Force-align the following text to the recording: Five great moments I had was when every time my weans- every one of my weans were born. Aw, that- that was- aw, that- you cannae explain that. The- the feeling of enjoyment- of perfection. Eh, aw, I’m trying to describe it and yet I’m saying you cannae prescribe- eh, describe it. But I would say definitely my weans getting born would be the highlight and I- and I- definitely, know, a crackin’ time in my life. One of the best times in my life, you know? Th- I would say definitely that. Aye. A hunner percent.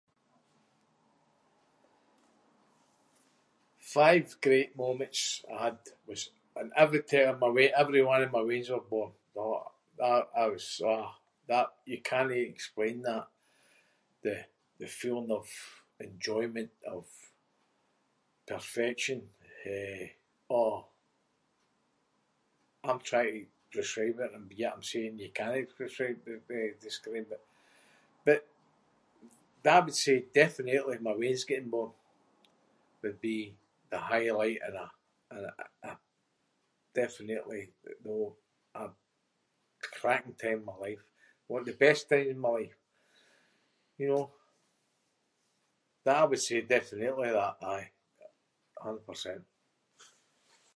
Five 3.93 4.37
great 4.47 4.69
moments 4.83 5.43
I 5.55 5.65
had 5.65 5.77
was 6.07 6.19
when 6.55 6.67
every 6.83 7.01
time 7.11 7.35
my 7.43 7.49
weans- 7.55 7.73
every 7.83 8.01
one 8.11 8.21
of 8.25 8.31
my 8.37 8.41
weans 8.49 8.69
were 8.73 8.81
born. 8.93 9.11
Aw, 9.35 9.71
that- 10.03 10.29
that 10.35 10.47
was- 10.53 10.81
aw, 10.91 11.07
that- 11.51 11.75
you 11.91 11.97
cannae 12.11 12.39
explain 12.53 12.97
that. 13.09 13.27
The- 14.25 14.47
the 14.81 14.87
feeling 14.99 15.31
of 15.39 15.47
enjoyment- 16.07 16.81
of 16.95 17.05
perfection. 18.51 19.19
Eh, 19.75 20.07
aw, 20.57 20.75
I’m 22.87 22.99
trying 23.09 23.33
to 23.33 23.51
describe 23.77 24.19
it 24.25 24.33
and 24.37 24.47
yet 24.61 24.73
I’m 24.75 24.83
saying 24.91 25.19
you 25.23 25.29
cannae 25.39 25.65
prescribe- 25.65 26.49
eh, 26.57 26.71
describe 26.87 27.29
it. 27.37 27.43
But 28.25 28.41
I 29.65 29.77
would 29.83 29.95
say 30.03 30.17
definitely 30.41 30.97
my 30.99 31.13
weans 31.21 31.43
getting 31.49 31.69
born 31.75 31.93
would 33.01 33.19
be 33.29 33.39
the 33.91 33.99
highlight 34.11 34.59
and 34.65 34.75
I- 34.85 34.97
and 35.33 35.43
I- 35.91 35.97
definitely, 37.01 37.61
know, 38.05 38.25
a 38.81 38.91
crackin’ 39.97 40.33
time 40.41 40.59
in 40.61 40.65
my 40.71 40.75
life. 40.85 41.03
One 41.51 41.61
of 41.61 41.65
the 41.69 41.73
best 41.85 42.03
times 42.09 42.27
in 42.33 42.39
my 42.43 42.49
life, 42.57 42.77
you 43.99 44.07
know? 44.11 44.27
Th- 46.03 46.17
I 46.17 46.23
would 46.29 46.41
say 46.47 46.57
definitely 46.77 47.31
that. 47.39 47.55
Aye. 47.73 47.89
A 48.21 48.81
hunner 48.83 48.99
percent. 49.09 49.43